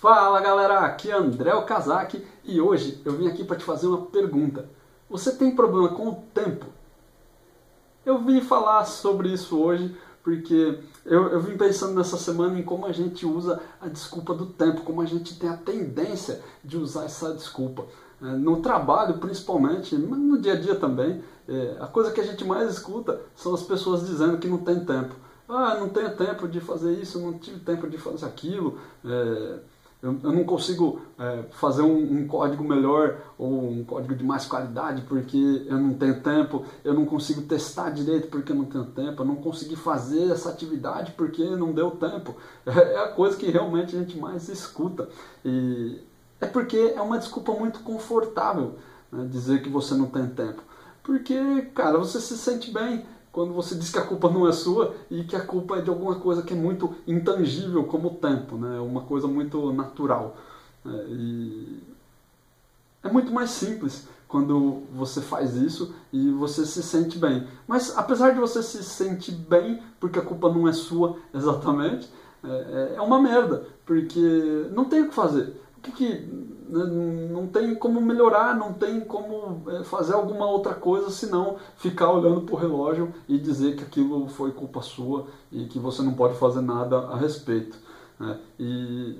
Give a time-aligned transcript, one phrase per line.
[0.00, 4.06] Fala galera, aqui é André Okazaki e hoje eu vim aqui para te fazer uma
[4.06, 4.64] pergunta.
[5.10, 6.64] Você tem problema com o tempo?
[8.06, 9.94] Eu vim falar sobre isso hoje
[10.24, 14.46] porque eu, eu vim pensando nessa semana em como a gente usa a desculpa do
[14.46, 17.84] tempo, como a gente tem a tendência de usar essa desculpa.
[18.22, 22.42] É, no trabalho, principalmente, no dia a dia também, é, a coisa que a gente
[22.42, 25.14] mais escuta são as pessoas dizendo que não tem tempo.
[25.46, 28.78] Ah, não tenho tempo de fazer isso, não tive tempo de fazer aquilo.
[29.04, 29.58] É,
[30.02, 35.02] eu, não consigo é, fazer um, um, código melhor ou um código de mais qualidade
[35.02, 39.22] porque eu não tenho tempo, eu não consigo testar direito porque eu não tenho tempo,
[39.22, 42.34] eu não consegui fazer essa atividade porque não deu tempo.
[42.64, 45.08] É, é a coisa que realmente a gente mais escuta.
[45.44, 46.00] E
[46.40, 48.76] é porque é uma desculpa muito confortável
[49.12, 50.62] né, dizer que você não tem tempo.
[51.02, 54.94] Porque, cara, você se sente bem quando você diz que a culpa não é sua
[55.10, 58.56] e que a culpa é de alguma coisa que é muito intangível, como o tempo,
[58.56, 58.80] né?
[58.80, 60.36] uma coisa muito natural.
[60.84, 61.82] É, e
[63.02, 67.46] é muito mais simples quando você faz isso e você se sente bem.
[67.66, 72.10] Mas apesar de você se sentir bem, porque a culpa não é sua exatamente,
[72.42, 75.60] é, é uma merda, porque não tem o que fazer.
[75.82, 76.28] Que, que
[76.70, 76.84] né,
[77.30, 82.42] não tem como melhorar, não tem como é, fazer alguma outra coisa senão ficar olhando
[82.42, 86.38] para o relógio e dizer que aquilo foi culpa sua e que você não pode
[86.38, 87.76] fazer nada a respeito.
[88.18, 88.38] Né?
[88.58, 89.18] E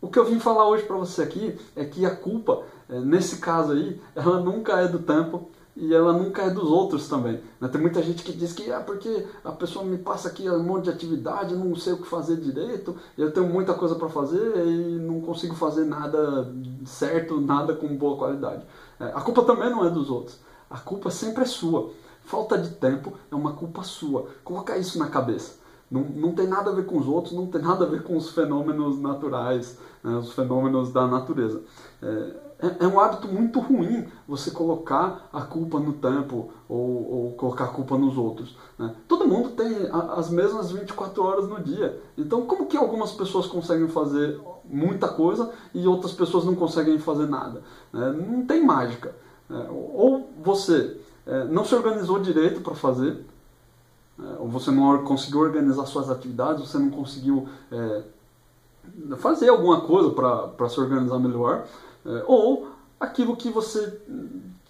[0.00, 3.36] o que eu vim falar hoje para você aqui é que a culpa, é, nesse
[3.36, 7.40] caso aí, ela nunca é do tempo, e ela nunca é dos outros também.
[7.60, 7.68] Né?
[7.68, 10.84] Tem muita gente que diz que ah, porque a pessoa me passa aqui um monte
[10.84, 14.98] de atividade, não sei o que fazer direito, eu tenho muita coisa para fazer e
[14.98, 16.52] não consigo fazer nada
[16.84, 18.64] certo, nada com boa qualidade.
[18.98, 20.38] É, a culpa também não é dos outros.
[20.68, 21.90] A culpa sempre é sua.
[22.24, 24.28] Falta de tempo é uma culpa sua.
[24.44, 25.58] Coloca isso na cabeça.
[25.90, 28.16] Não, não tem nada a ver com os outros, não tem nada a ver com
[28.16, 31.62] os fenômenos naturais, né, os fenômenos da natureza.
[32.02, 37.32] É, é, é, um hábito muito ruim você colocar a culpa no tempo ou, ou
[37.32, 38.56] colocar a culpa nos outros.
[38.78, 38.94] Né?
[39.08, 42.00] Todo mundo tem as mesmas 24 horas no dia.
[42.18, 47.26] Então, como que algumas pessoas conseguem fazer muita coisa e outras pessoas não conseguem fazer
[47.28, 47.62] nada?
[47.92, 48.12] Né?
[48.12, 49.14] Não tem mágica.
[49.48, 49.66] Né?
[49.70, 53.24] Ou você é, não se organizou direito para fazer,
[54.18, 58.02] é, ou você não conseguiu organizar suas atividades, você não conseguiu é,
[59.18, 61.66] fazer alguma coisa para se organizar melhor,
[62.04, 62.68] é, ou
[62.98, 64.00] aquilo que você,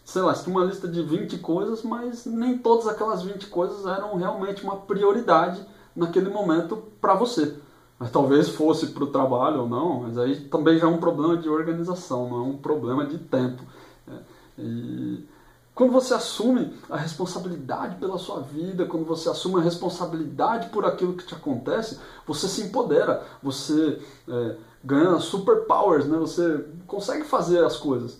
[0.04, 4.16] sei lá, tinha uma lista de 20 coisas, mas nem todas aquelas 20 coisas eram
[4.16, 7.56] realmente uma prioridade naquele momento para você.
[7.98, 11.36] Mas talvez fosse para o trabalho ou não, mas aí também já é um problema
[11.36, 13.62] de organização, não é um problema de tempo.
[14.08, 14.12] É,
[14.58, 15.28] e
[15.80, 21.14] quando você assume a responsabilidade pela sua vida, quando você assume a responsabilidade por aquilo
[21.14, 23.98] que te acontece, você se empodera, você
[24.28, 26.18] é, ganha superpowers, né?
[26.18, 28.18] você consegue fazer as coisas.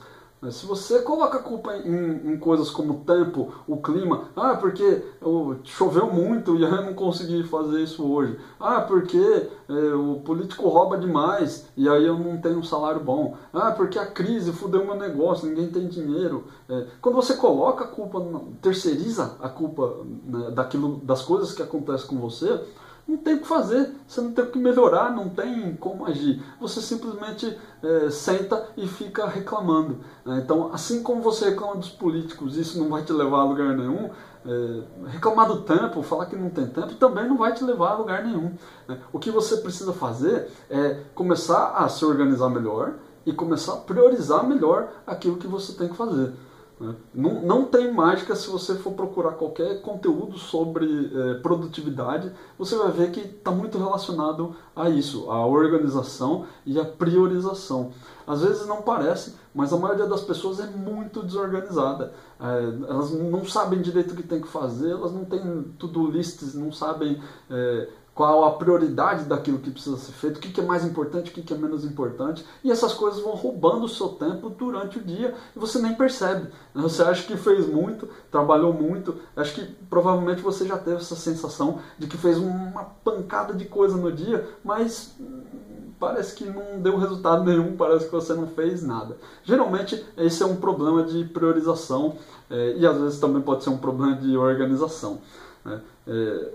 [0.49, 5.03] Se você coloca a culpa em, em, coisas como o tempo, o clima, ah, porque
[5.65, 8.39] choveu muito e eu não consegui fazer isso hoje.
[8.59, 13.37] Ah, porque é, o político rouba demais e aí eu não tenho um salário bom.
[13.53, 16.45] Ah, porque a crise fudeu meu negócio, ninguém tem dinheiro.
[16.71, 18.25] É, quando você coloca a culpa,
[18.63, 22.65] terceiriza a culpa né, daquilo, das coisas que acontecem com você,
[23.07, 26.43] não tem o que fazer, você não tem o que melhorar, não tem como agir.
[26.61, 29.99] Você simplesmente é, senta e fica reclamando.
[30.25, 30.41] Né?
[30.45, 34.11] Então, assim como você reclama dos políticos, isso não vai te levar a lugar nenhum.
[34.47, 37.99] É, reclamar do tempo, falar que não tem tempo, também não vai te levar a
[37.99, 38.55] lugar nenhum.
[38.89, 38.99] Né?
[39.13, 42.95] O que você precisa fazer é começar a se organizar melhor
[43.27, 46.33] e começar a priorizar melhor aquilo que você tem que fazer.
[46.81, 46.95] Né?
[47.15, 52.91] Não, não tem mágica se você for procurar qualquer conteúdo sobre é, produtividade, você vai
[52.91, 57.93] ver que está muito relacionado a isso, a organização e a priorização.
[58.27, 62.15] Às vezes não parece, mas a maioria das pessoas é muito desorganizada.
[62.41, 66.55] É, elas não sabem direito o que tem que fazer, elas não têm tudo lists,
[66.55, 67.21] não sabem
[67.51, 67.89] é,
[68.21, 71.55] qual a prioridade daquilo que precisa ser feito, o que é mais importante, o que
[71.55, 75.59] é menos importante, e essas coisas vão roubando o seu tempo durante o dia e
[75.59, 76.51] você nem percebe.
[76.75, 81.79] Você acha que fez muito, trabalhou muito, acho que provavelmente você já teve essa sensação
[81.99, 85.17] de que fez uma pancada de coisa no dia, mas
[85.99, 89.17] parece que não deu resultado nenhum, parece que você não fez nada.
[89.45, 92.19] Geralmente esse é um problema de priorização
[92.51, 95.23] é, e às vezes também pode ser um problema de organização.
[95.65, 95.81] Né?
[96.07, 96.51] É,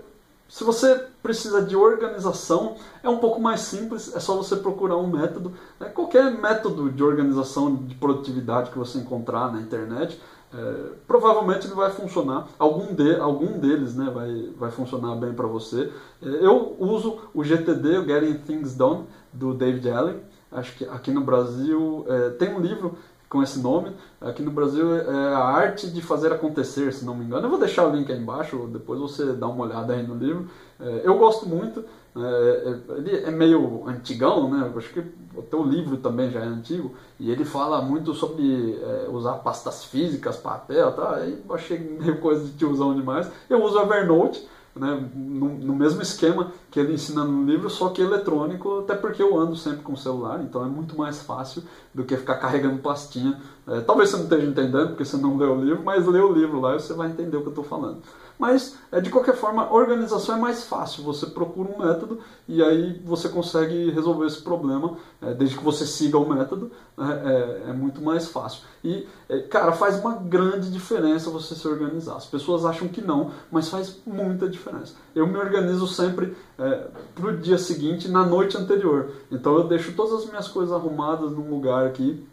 [0.48, 5.08] se você precisa de organização, é um pouco mais simples, é só você procurar um
[5.08, 5.52] método.
[5.80, 5.88] Né?
[5.88, 10.22] Qualquer método de organização de produtividade que você encontrar na internet,
[10.54, 10.74] é,
[11.04, 12.46] provavelmente ele vai funcionar.
[12.56, 15.92] Algum, de, algum deles né, vai, vai funcionar bem para você.
[16.22, 20.20] É, eu uso o GTD, o Getting Things Done, do David Allen.
[20.52, 22.96] acho que aqui no Brasil é, tem um livro
[23.28, 23.92] com esse nome.
[24.20, 27.46] Aqui no Brasil é a arte de fazer acontecer, se não me engano.
[27.46, 30.48] Eu vou deixar o link aí embaixo, depois você dá uma olhada aí no livro.
[30.80, 31.84] É, eu gosto muito,
[32.16, 34.70] é, é, ele é meio antigão, né?
[34.72, 35.02] Eu acho que
[35.38, 38.78] até o livro também já é antigo, e ele fala muito sobre
[39.10, 41.16] usar pastas físicas, papel, tá?
[41.16, 43.30] Aí eu achei meio coisa de tiozão demais.
[43.50, 48.02] Eu uso Evernote, né, no, no, mesmo esquema que ele ensina no livro, só que
[48.02, 51.62] eletrônico, até porque eu ando sempre com o celular, então é muito mais fácil
[51.94, 53.40] do que ficar carregando pastinha.
[53.66, 56.32] É, talvez você não esteja entendendo, porque você não leu o livro, mas lê o
[56.32, 57.98] livro lá e você vai entender o que eu estou falando.
[58.38, 61.02] Mas, é, de qualquer forma, organização é mais fácil.
[61.04, 65.86] Você procura um método e aí você consegue resolver esse problema, é, desde que você
[65.86, 68.62] siga o método, né, é, é, muito mais fácil.
[68.84, 69.06] E,
[69.50, 72.16] cara, faz uma grande diferença você se organizar.
[72.16, 74.94] As pessoas acham que não, mas faz muita diferença.
[75.14, 79.10] Eu me organizo sempre é, para o dia seguinte, na noite anterior.
[79.30, 82.24] Então eu deixo todas as minhas coisas arrumadas num lugar aqui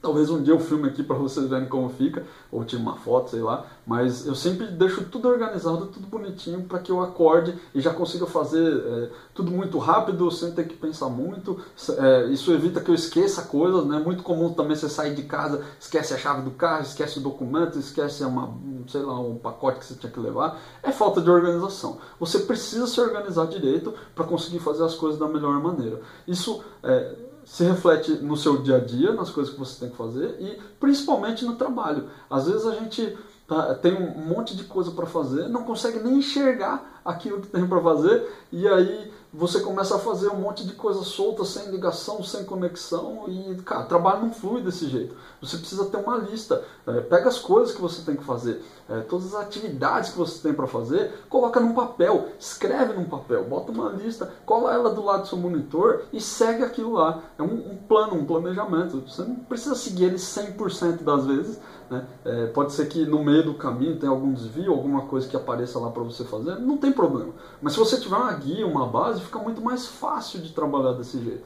[0.00, 3.30] Talvez um dia eu filme aqui para vocês verem como fica, ou tire uma foto,
[3.30, 3.66] sei lá.
[3.84, 8.24] Mas eu sempre deixo tudo organizado, tudo bonitinho, para que eu acorde e já consiga
[8.24, 11.58] fazer é, tudo muito rápido, sem ter que pensar muito.
[11.98, 13.98] É, isso evita que eu esqueça coisas, né?
[13.98, 17.76] Muito comum também você sair de casa, esquece a chave do carro, esquece o documento,
[17.78, 18.54] esquece uma,
[18.86, 20.60] sei lá, um pacote que você tinha que levar.
[20.80, 21.98] É falta de organização.
[22.20, 26.00] Você precisa se organizar direito para conseguir fazer as coisas da melhor maneira.
[26.26, 29.96] Isso é, se reflete no seu dia a dia, nas coisas que você tem que
[29.96, 32.04] fazer e principalmente no trabalho.
[32.28, 33.16] Às vezes a gente
[33.46, 37.66] tá, tem um monte de coisa para fazer, não consegue nem enxergar aquilo que tem
[37.66, 38.22] para fazer
[38.52, 43.24] e aí você começa a fazer um monte de coisa solta, sem ligação, sem conexão,
[43.28, 45.14] e, cara, trabalho não flui desse jeito.
[45.40, 46.64] Você precisa ter uma lista.
[46.86, 50.40] É, pega as coisas que você tem que fazer, é, todas as atividades que você
[50.40, 55.04] tem para fazer, coloca num papel, escreve num papel, bota uma lista, cola ela do
[55.04, 57.22] lado do seu monitor e segue aquilo lá.
[57.38, 59.02] É um, um plano, um planejamento.
[59.06, 61.60] Você não precisa seguir ele 100% das vezes.
[61.90, 62.06] Né?
[62.24, 65.78] É, pode ser que no meio do caminho tenha algum desvio, alguma coisa que apareça
[65.78, 67.32] lá para você fazer, não tem problema.
[67.62, 71.18] Mas se você tiver uma guia, uma base, fica muito mais fácil de trabalhar desse
[71.22, 71.44] jeito.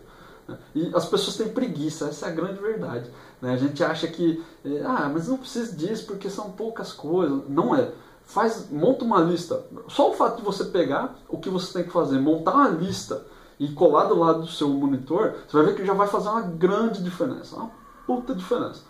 [0.48, 0.58] Né?
[0.74, 3.08] E as pessoas têm preguiça, essa é a grande verdade.
[3.40, 3.52] Né?
[3.52, 7.42] A gente acha que, é, ah, mas não precisa disso porque são poucas coisas.
[7.48, 7.92] Não é.
[8.24, 9.64] Faz, monta uma lista.
[9.88, 13.24] Só o fato de você pegar o que você tem que fazer, montar uma lista
[13.58, 16.42] e colar do lado do seu monitor, você vai ver que já vai fazer uma
[16.42, 17.70] grande diferença, uma
[18.06, 18.82] puta diferença.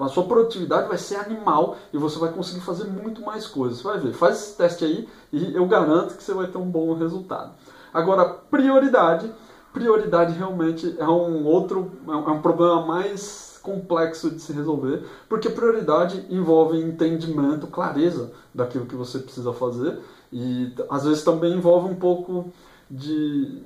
[0.00, 3.82] A sua produtividade vai ser animal e você vai conseguir fazer muito mais coisas.
[3.82, 6.94] Vai ver, faz esse teste aí e eu garanto que você vai ter um bom
[6.94, 7.52] resultado.
[7.92, 9.30] Agora, prioridade.
[9.72, 15.48] Prioridade realmente é um outro, é um é problema mais complexo de se resolver, porque
[15.48, 19.98] prioridade envolve entendimento, clareza daquilo que você precisa fazer
[20.32, 22.50] e às vezes também envolve um pouco
[22.90, 23.62] de,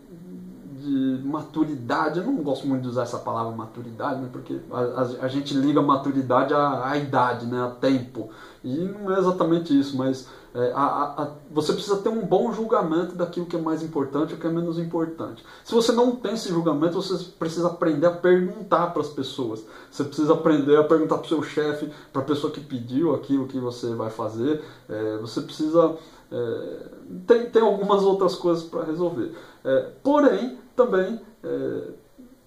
[0.84, 2.18] de maturidade.
[2.18, 4.28] Eu não gosto muito de usar essa palavra maturidade, né?
[4.30, 7.62] porque a, a, a gente liga maturidade à, à, idade, né?
[7.62, 8.30] a tempo.
[8.62, 13.44] E não é exatamente isso, mas é, a, você precisa ter um bom julgamento daquilo
[13.44, 15.44] que é mais importante e o que é menos importante.
[15.64, 19.64] Se você não tem esse julgamento, você precisa aprender a perguntar para as pessoas.
[19.90, 23.48] Você precisa aprender a perguntar para o seu chefe, para a pessoa que pediu aquilo
[23.48, 24.62] que você vai fazer.
[24.88, 25.96] É, você precisa.
[26.30, 26.86] É,
[27.26, 29.32] tem, tem algumas outras coisas para resolver.
[29.64, 31.88] É, porém, também é,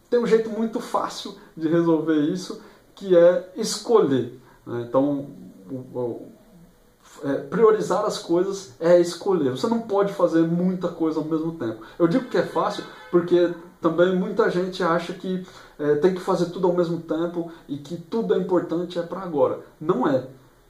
[0.09, 2.61] tem um jeito muito fácil de resolver isso,
[2.95, 4.39] que é escolher.
[4.65, 4.85] Né?
[4.87, 5.27] Então,
[5.69, 6.31] o, o,
[7.23, 9.51] é, priorizar as coisas é escolher.
[9.51, 11.81] Você não pode fazer muita coisa ao mesmo tempo.
[11.97, 15.45] Eu digo que é fácil porque também muita gente acha que
[15.79, 19.21] é, tem que fazer tudo ao mesmo tempo e que tudo é importante é para
[19.21, 19.59] agora.
[19.79, 20.27] Não é.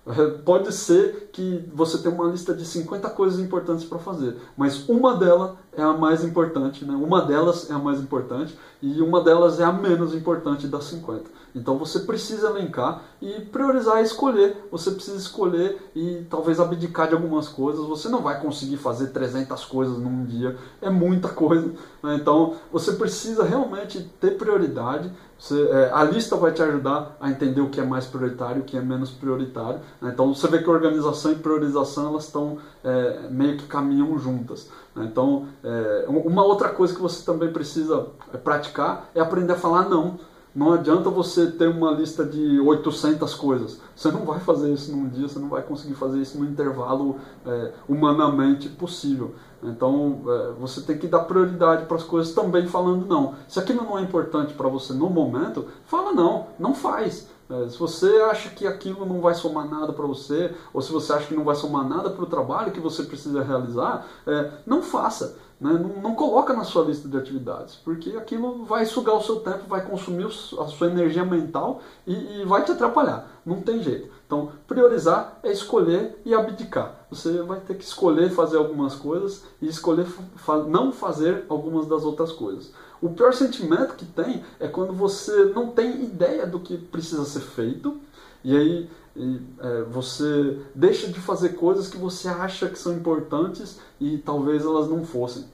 [0.46, 5.16] Pode ser que você tenha uma lista de 50 coisas importantes para fazer, mas uma
[5.16, 6.96] delas é a mais importante, né?
[6.96, 11.38] uma delas é a mais importante e uma delas é a menos importante das 50.
[11.55, 14.67] Então você precisa elencar e priorizar e escolher.
[14.72, 17.86] Você precisa escolher e talvez abdicar de algumas coisas.
[17.86, 21.67] Você não vai conseguir fazer 300 coisas num dia, é muita coisa.
[22.03, 22.15] Né?
[22.15, 25.12] Então você precisa realmente ter prioridade.
[25.39, 28.65] Você, é, a lista vai te ajudar a entender o que é mais prioritário o
[28.65, 29.79] que é menos prioritário.
[30.01, 30.12] Né?
[30.13, 34.69] Então você vê que organização e priorização elas estão é, meio que caminham juntas.
[34.98, 35.06] Né?
[35.06, 39.88] Então é, uma outra coisa que você também precisa é, praticar é aprender a falar
[39.88, 40.20] não.
[40.56, 43.80] Não adianta você ter uma lista de 800 coisas.
[43.96, 47.18] Você não vai fazer isso num dia, você não vai conseguir fazer isso no intervalo
[47.46, 49.36] é, humanamente possível.
[49.64, 53.36] Então é, você tem que dar prioridade para as coisas também falando não.
[53.48, 57.28] Se aquilo não é importante para você no momento, fala não, não faz.
[57.50, 61.14] É, se você acha que aquilo não vai somar nada para você, ou se você
[61.14, 64.82] acha que não vai somar nada para o trabalho que você precisa realizar, é, não
[64.82, 65.38] faça.
[65.60, 65.74] Né?
[65.74, 69.68] Não, não, coloca na sua lista de atividades, porque aquilo vai sugar o seu tempo,
[69.68, 73.28] vai consumir a sua energia mental e, e vai te atrapalhar.
[73.46, 74.10] Não tem jeito.
[74.26, 77.08] Então, priorizar é escolher e abdicar.
[77.10, 82.04] Você vai ter que escolher fazer algumas coisas e escolher fa não fazer algumas das
[82.04, 82.72] outras coisas.
[83.02, 87.42] O pior sentimento que tem é quando você não tem ideia do que precisa ser
[87.42, 87.98] feito
[88.44, 93.80] e aí e, é, você deixa de fazer coisas que você acha que são importantes
[94.00, 95.46] e talvez elas não fossem.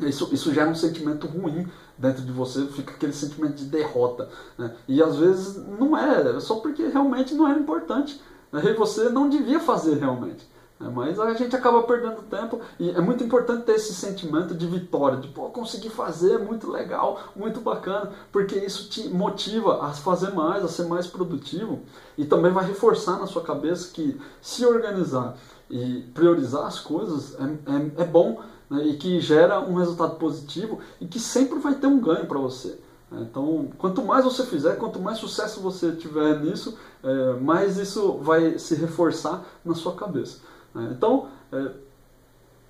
[0.00, 4.28] Isso, isso gera um sentimento ruim dentro de você, fica aquele sentimento de derrota.
[4.56, 4.74] Né?
[4.86, 8.20] E às vezes não é, só porque realmente não era importante.
[8.52, 8.62] Né?
[8.64, 10.46] E você não devia fazer realmente.
[10.80, 14.64] É, mas a gente acaba perdendo tempo e é muito importante ter esse sentimento de
[14.66, 19.92] vitória, de pô, conseguir fazer, é muito legal, muito bacana, porque isso te motiva a
[19.92, 21.80] fazer mais, a ser mais produtivo
[22.16, 25.36] e também vai reforçar na sua cabeça que se organizar
[25.68, 30.78] e priorizar as coisas é, é, é bom né, e que gera um resultado positivo
[31.00, 32.78] e que sempre vai ter um ganho para você.
[33.10, 38.58] Então, quanto mais você fizer, quanto mais sucesso você tiver nisso, é, mais isso vai
[38.58, 40.40] se reforçar na sua cabeça.
[40.78, 40.94] Né?
[40.96, 41.70] Então, é,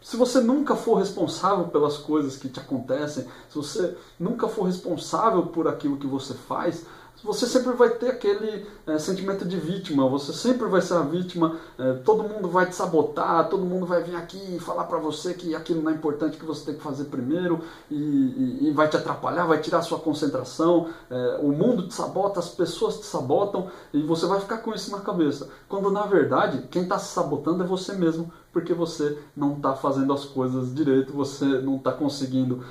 [0.00, 5.46] se você nunca for responsável pelas coisas que te acontecem, se você nunca for responsável
[5.46, 6.86] por aquilo que você faz,
[7.22, 11.56] você sempre vai ter aquele é, sentimento de vítima, você sempre vai ser a vítima,
[11.76, 15.34] é, todo mundo vai te sabotar, todo mundo vai vir aqui e falar para você
[15.34, 17.60] que aquilo não é importante, que você tem que fazer primeiro
[17.90, 21.94] e, e, e vai te atrapalhar, vai tirar a sua concentração, é, o mundo te
[21.94, 25.48] sabota, as pessoas te sabotam e você vai ficar com isso na cabeça.
[25.68, 30.12] Quando na verdade quem está se sabotando é você mesmo, porque você não está fazendo
[30.12, 32.64] as coisas direito, você não está conseguindo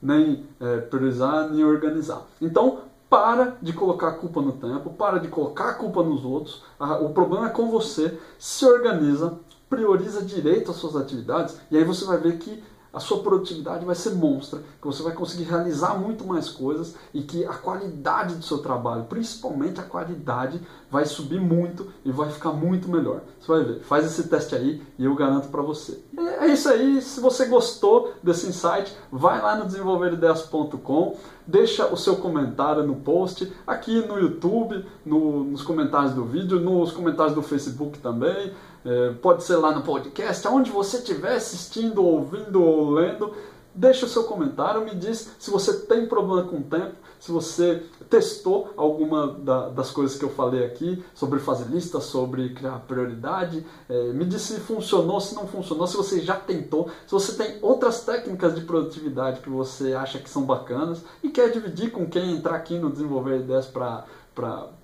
[0.00, 0.46] nem
[0.90, 2.22] priorizar, nem organizar.
[2.40, 6.62] Então, para de colocar a culpa no tempo, para de colocar a culpa nos outros.
[7.00, 8.18] O problema é com você.
[8.38, 9.38] Se organiza,
[9.68, 12.62] prioriza direito as suas atividades e aí você vai ver que
[12.92, 17.22] a sua produtividade vai ser monstra, que você vai conseguir realizar muito mais coisas e
[17.22, 22.52] que a qualidade do seu trabalho, principalmente a qualidade, vai subir muito e vai ficar
[22.52, 23.20] muito melhor.
[23.38, 26.02] Você vai ver, faz esse teste aí e eu garanto para você.
[26.40, 31.16] É isso aí, se você gostou desse insight, vai lá no desenvolverideias.com,
[31.46, 36.92] deixa o seu comentário no post, aqui no YouTube, no, nos comentários do vídeo, nos
[36.92, 38.52] comentários do Facebook também.
[38.84, 43.34] É, pode ser lá no podcast, aonde você estiver assistindo, ouvindo ou lendo,
[43.74, 47.82] deixa o seu comentário, me diz se você tem problema com o tempo, se você
[48.08, 53.64] testou alguma da, das coisas que eu falei aqui, sobre fazer lista, sobre criar prioridade,
[53.88, 57.58] é, me diz se funcionou, se não funcionou, se você já tentou, se você tem
[57.62, 62.36] outras técnicas de produtividade que você acha que são bacanas e quer dividir com quem
[62.36, 64.04] entrar aqui no Desenvolver Ideias para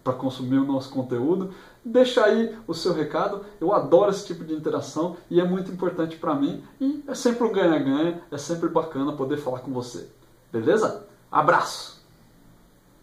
[0.02, 1.54] para consumir o nosso conteúdo.
[1.84, 3.44] Deixa aí o seu recado.
[3.60, 6.64] Eu adoro esse tipo de interação e é muito importante para mim.
[6.80, 10.08] E é sempre um ganha-ganha, é sempre bacana poder falar com você.
[10.50, 11.06] Beleza?
[11.30, 11.93] Abraço!